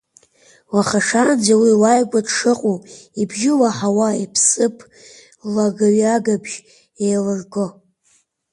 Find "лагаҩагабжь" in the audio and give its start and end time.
5.53-6.55